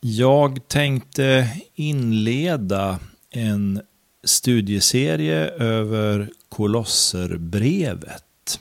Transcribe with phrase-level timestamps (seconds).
[0.00, 2.98] Jag tänkte inleda
[3.30, 3.80] en
[4.24, 8.60] studieserie över Kolosserbrevet.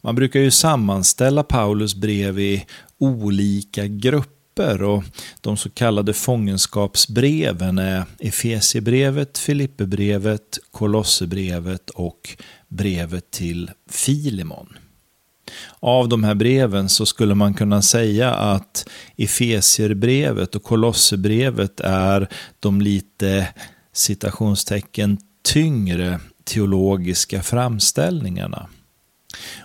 [0.00, 2.66] Man brukar ju sammanställa Paulus brev i
[2.98, 5.04] olika grupper och
[5.40, 12.36] de så kallade fångenskapsbreven är Efesiebrevet, Filipperbrevet, Kolosserbrevet och
[12.68, 14.76] brevet till Filimon.
[15.80, 22.28] Av de här breven så skulle man kunna säga att Efesierbrevet och Kolosserbrevet är
[22.60, 23.48] de lite
[23.92, 25.18] citationstecken
[25.52, 28.68] tyngre teologiska framställningarna.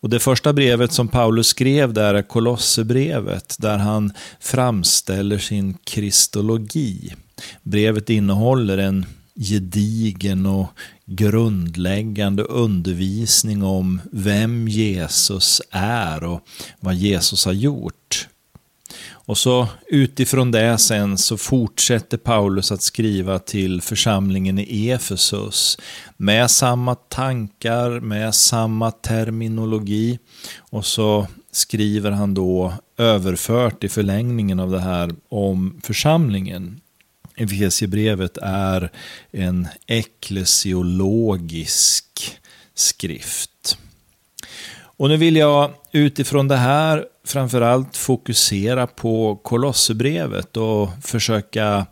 [0.00, 7.14] Och det första brevet som Paulus skrev där är Kolosserbrevet, där han framställer sin kristologi.
[7.62, 9.06] Brevet innehåller en
[9.36, 10.66] gedigen och
[11.06, 16.40] grundläggande undervisning om vem Jesus är och
[16.80, 18.28] vad Jesus har gjort.
[19.10, 25.78] Och så utifrån det sen så fortsätter Paulus att skriva till församlingen i Efesus
[26.16, 30.18] med samma tankar, med samma terminologi.
[30.58, 36.80] Och så skriver han då överfört i förlängningen av det här om församlingen.
[37.36, 38.90] Efesierbrevet är
[39.32, 42.38] en eklesiologisk
[42.74, 43.78] skrift.
[44.98, 51.86] Och nu vill jag utifrån det här framförallt fokusera på Kolosserbrevet och försöka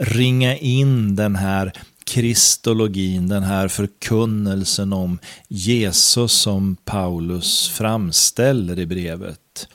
[0.00, 1.72] ringa in den här
[2.04, 5.18] kristologin, den här förkunnelsen om
[5.48, 9.68] Jesus som Paulus framställer i brevet.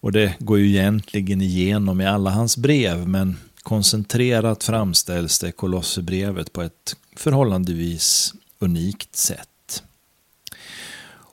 [0.00, 6.52] Och det går ju egentligen igenom i alla hans brev, men koncentrerat framställs det Kolosserbrevet
[6.52, 9.82] på ett förhållandevis unikt sätt.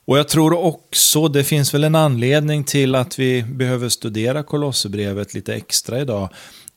[0.07, 5.33] Och jag tror också, det finns väl en anledning till att vi behöver studera Kolosserbrevet
[5.33, 6.29] lite extra idag,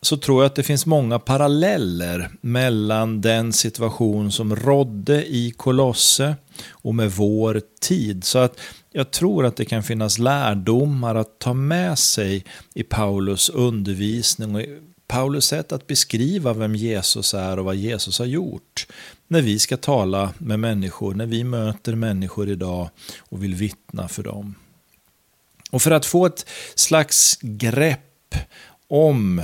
[0.03, 6.37] så tror jag att det finns många paralleller mellan den situation som rådde i Kolosse
[6.71, 8.25] och med vår tid.
[8.25, 8.61] Så att
[8.93, 12.45] jag tror att det kan finnas lärdomar att ta med sig
[12.75, 14.63] i Paulus undervisning och
[15.11, 18.87] Paulus sätt att beskriva vem Jesus är och vad Jesus har gjort
[19.29, 24.23] när vi ska tala med människor, när vi möter människor idag och vill vittna för
[24.23, 24.55] dem.
[25.71, 28.35] Och för att få ett slags grepp
[28.89, 29.43] om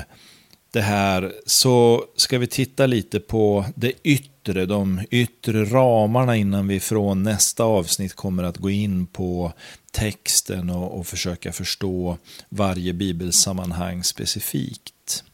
[0.72, 6.81] det här så ska vi titta lite på det yttre, de yttre ramarna innan vi
[6.81, 9.53] från nästa avsnitt kommer att gå in på
[9.91, 15.25] texten och, och försöka förstå varje bibelsammanhang specifikt.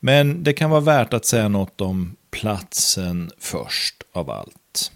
[0.00, 4.92] Men det kan vara värt att säga något om platsen först av allt.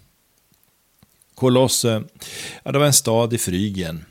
[1.34, 2.02] Kolosse,
[2.62, 4.04] ja, det var en stad i Frygien,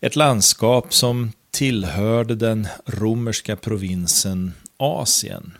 [0.00, 5.52] Ett landskap som tillhörde den romerska provinsen Asien.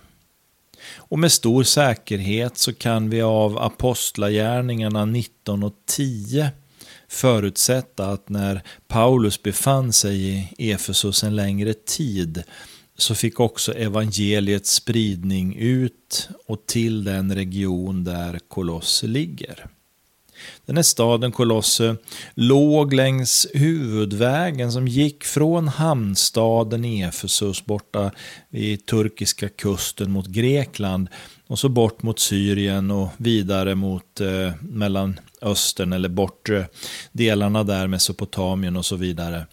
[0.94, 6.50] Och med stor säkerhet så kan vi av Apostlagärningarna 19 och 10
[7.08, 12.42] förutsätta att när Paulus befann sig i Efesus en längre tid
[12.99, 19.66] så fick också evangeliets spridning ut och till den region där Kolosse ligger.
[20.66, 21.97] Den här staden Kolosse
[22.34, 28.10] låg längs huvudvägen som gick från hamnstaden Efesus borta
[28.49, 31.09] vid turkiska kusten mot Grekland
[31.47, 34.53] och så bort mot Syrien och vidare mot eh,
[35.44, 36.69] Östern eller bortre
[37.12, 39.47] delarna där, Mesopotamien och så vidare.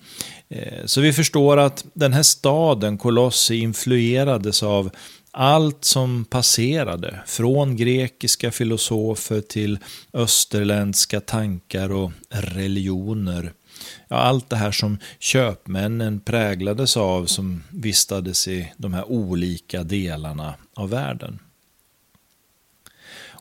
[0.49, 4.89] Eh, så vi förstår att den här staden, Kolossi, influerades av
[5.31, 9.79] allt som passerade, från grekiska filosofer till
[10.13, 13.53] österländska tankar och religioner.
[14.07, 20.53] Ja, allt det här som köpmännen präglades av som vistades i de här olika delarna
[20.73, 21.39] av världen.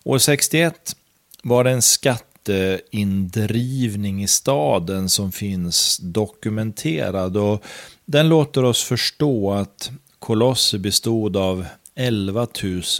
[0.04, 0.96] År 61
[1.42, 7.36] var det en skatt skatteindrivning i staden som finns dokumenterad.
[7.36, 7.64] Och
[8.04, 12.46] den låter oss förstå att Kolosser bestod av 11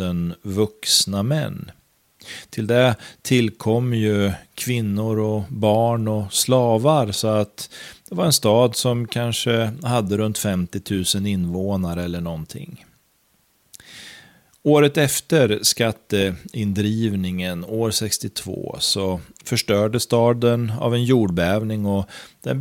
[0.00, 1.70] 000 vuxna män.
[2.50, 7.70] Till det tillkom ju kvinnor och barn och slavar så att
[8.08, 10.80] det var en stad som kanske hade runt 50
[11.16, 12.84] 000 invånare eller någonting.
[14.62, 22.06] Året efter skatteindrivningen, år 62, så förstördes staden av en jordbävning och
[22.40, 22.60] den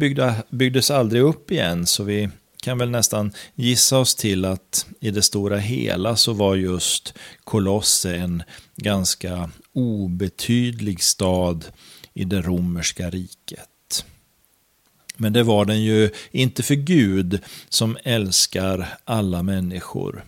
[0.50, 1.86] byggdes aldrig upp igen.
[1.86, 2.30] Så vi
[2.62, 7.14] kan väl nästan gissa oss till att i det stora hela så var just
[7.44, 8.44] Kolosse en
[8.76, 11.66] ganska obetydlig stad
[12.14, 14.06] i det romerska riket.
[15.18, 20.24] Men det var den ju inte för Gud som älskar alla människor.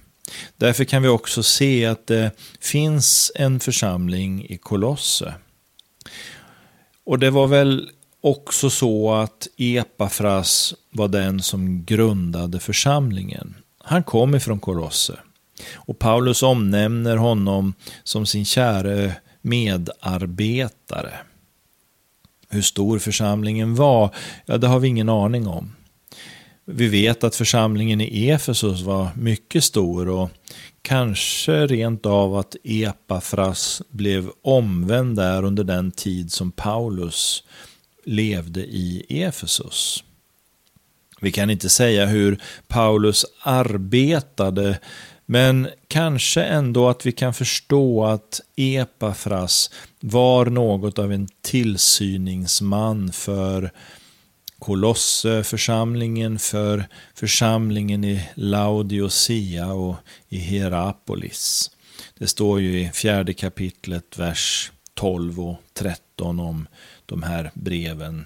[0.58, 5.34] Därför kan vi också se att det finns en församling i Kolosse.
[7.04, 7.90] Och det var väl
[8.22, 13.56] också så att Epafras var den som grundade församlingen.
[13.84, 15.20] Han kom ifrån Kolosse.
[15.74, 17.74] Och Paulus omnämner honom
[18.04, 21.14] som sin käre medarbetare.
[22.50, 25.72] Hur stor församlingen var, ja det har vi ingen aning om.
[26.74, 30.30] Vi vet att församlingen i Efesus var mycket stor och
[30.82, 37.44] kanske rent av att Epafras blev omvänd där under den tid som Paulus
[38.06, 40.04] levde i Efesus.
[41.22, 44.80] Vi kan inte säga hur Paulus arbetade,
[45.26, 53.72] men kanske ändå att vi kan förstå att Epafras var något av en tillsyningsman för
[54.62, 59.96] Kolosseförsamlingen, för församlingen i Laodicea och
[60.30, 61.72] i Hierapolis.
[62.18, 66.68] Det står ju i fjärde kapitlet, vers 12 och 13 om
[67.06, 68.26] de här breven.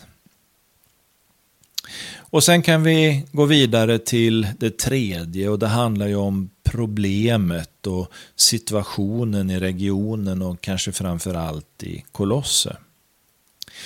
[2.17, 7.87] Och sen kan vi gå vidare till det tredje och det handlar ju om problemet
[7.87, 12.77] och situationen i regionen och kanske framför allt i Kolosse.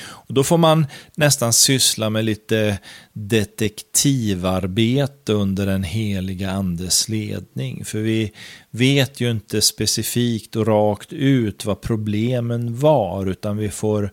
[0.02, 2.80] Och då får man nästan syssla med lite
[3.14, 7.86] detektivarbete under den heliga andes ledning.
[7.86, 8.32] För vi
[8.72, 14.12] vet ju inte specifikt och rakt ut vad problemen var, utan vi får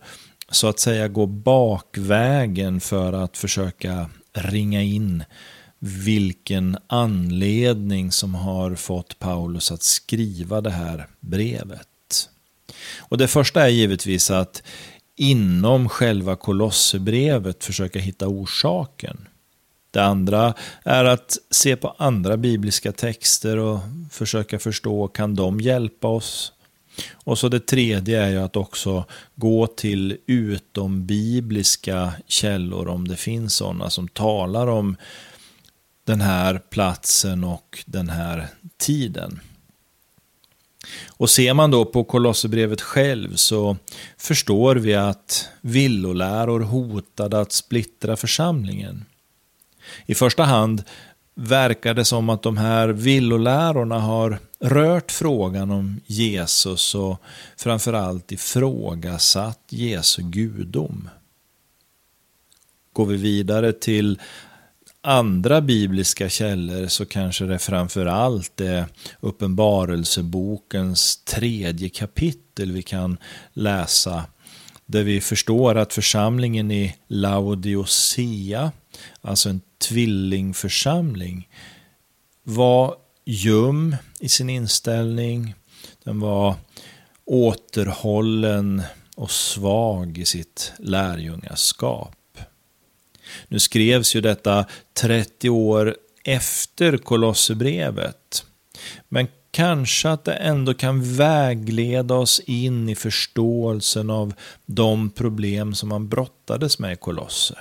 [0.51, 5.23] så att säga gå bakvägen för att försöka ringa in
[5.79, 11.87] vilken anledning som har fått Paulus att skriva det här brevet.
[12.99, 14.63] Och Det första är givetvis att
[15.17, 19.27] inom själva Kolosserbrevet försöka hitta orsaken.
[19.91, 20.53] Det andra
[20.83, 23.79] är att se på andra bibliska texter och
[24.11, 26.53] försöka förstå, kan de hjälpa oss?
[27.13, 29.05] Och så det tredje är ju att också
[29.35, 34.95] gå till utombibliska källor om det finns sådana som talar om
[36.03, 38.47] den här platsen och den här
[38.77, 39.39] tiden.
[41.07, 43.77] Och ser man då på Kolosserbrevet själv så
[44.17, 49.05] förstår vi att villoläror hotade att splittra församlingen.
[50.05, 50.83] I första hand
[51.35, 57.21] verkar det som att de här villolärorna har rört frågan om Jesus och
[57.57, 61.09] framförallt ifrågasatt Jesu gudom.
[62.93, 64.19] Går vi vidare till
[65.01, 68.85] andra bibliska källor så kanske det framför allt är
[69.19, 73.17] Uppenbarelsebokens tredje kapitel vi kan
[73.53, 74.25] läsa.
[74.85, 78.71] Där vi förstår att församlingen i Laodicea,
[79.21, 81.49] alltså en tvillingförsamling,
[82.43, 82.95] var
[83.25, 85.55] ljum i sin inställning.
[86.03, 86.55] Den var
[87.25, 88.81] återhållen
[89.15, 92.16] och svag i sitt lärjungaskap.
[93.47, 98.45] Nu skrevs ju detta 30 år efter Kolosserbrevet.
[99.09, 104.33] Men kanske att det ändå kan vägleda oss in i förståelsen av
[104.65, 107.57] de problem som man brottades med i Kolosse.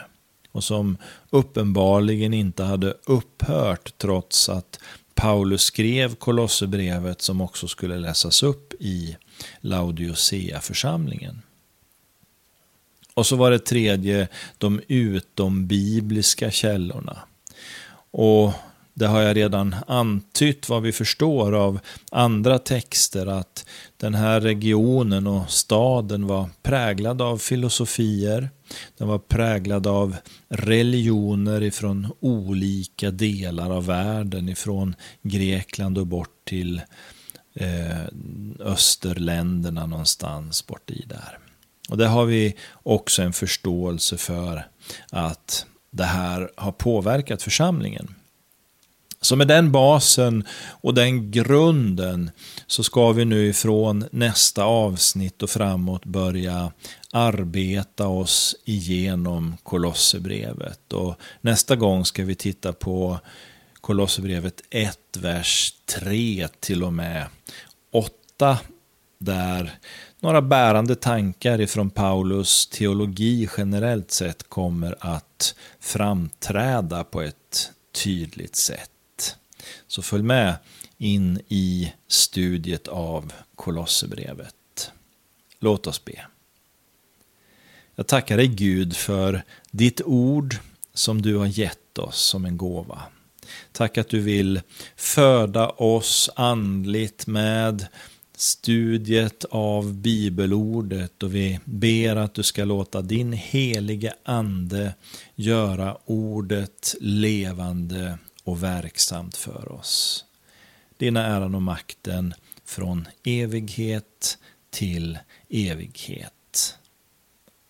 [0.52, 0.96] Och som
[1.30, 4.81] uppenbarligen inte hade upphört trots att
[5.14, 9.17] Paulus skrev Kolosserbrevet som också skulle läsas upp i
[9.60, 11.43] Laodicea-församlingen.
[13.17, 17.19] Och så var det tredje, de utombibliska källorna.
[18.11, 18.53] Och
[18.94, 21.81] det har jag redan antytt vad vi förstår av
[22.11, 28.51] andra texter att den här regionen och staden var präglad av filosofier.
[28.99, 30.17] Den var präglad av
[30.49, 36.81] religioner ifrån olika delar av världen, ifrån Grekland och bort till
[37.55, 38.06] eh,
[38.61, 41.45] österländerna någonstans bort i där.
[41.88, 44.66] Och där har vi också en förståelse för
[45.10, 48.14] att det här har påverkat församlingen.
[49.20, 50.44] Så med den basen
[50.81, 52.31] och den grunden
[52.66, 56.72] så ska vi nu ifrån nästa avsnitt och framåt börja
[57.12, 60.93] arbeta oss igenom Kolosserbrevet.
[60.93, 63.19] Och nästa gång ska vi titta på
[63.81, 67.26] Kolosserbrevet 1, vers 3 till och med
[67.93, 68.58] 8
[69.19, 69.79] där
[70.20, 79.37] några bärande tankar ifrån Paulus teologi generellt sett kommer att framträda på ett tydligt sätt.
[79.87, 80.55] Så följ med
[80.99, 84.91] in i studiet av Kolosserbrevet.
[85.58, 86.27] Låt oss be.
[87.94, 90.56] Jag tackar dig Gud för ditt ord
[90.94, 93.03] som du har gett oss som en gåva.
[93.73, 94.61] Tack att du vill
[94.96, 97.87] föda oss andligt med
[98.36, 104.94] studiet av bibelordet och vi ber att du ska låta din helige ande
[105.34, 110.24] göra ordet levande och verksamt för oss.
[110.96, 114.38] Dina äran och makten från evighet
[114.70, 116.78] till evighet.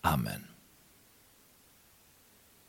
[0.01, 0.46] Amen.